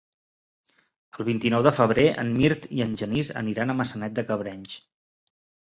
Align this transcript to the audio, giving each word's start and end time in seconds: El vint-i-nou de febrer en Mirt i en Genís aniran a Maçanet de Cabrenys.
El 1.19 1.27
vint-i-nou 1.27 1.65
de 1.67 1.73
febrer 1.81 2.07
en 2.23 2.33
Mirt 2.41 2.67
i 2.79 2.83
en 2.89 2.99
Genís 3.03 3.33
aniran 3.45 3.77
a 3.77 3.81
Maçanet 3.85 4.19
de 4.21 4.29
Cabrenys. 4.33 4.79